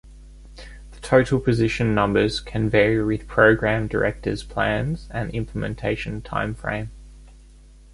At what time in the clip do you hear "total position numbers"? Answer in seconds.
1.01-2.39